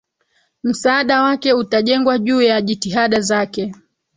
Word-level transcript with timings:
msaada 0.63 1.21
wake 1.23 1.53
utajengwa 1.53 2.17
juu 2.19 2.41
ya 2.41 2.61
jitihada 2.61 3.19
zake 3.21 3.73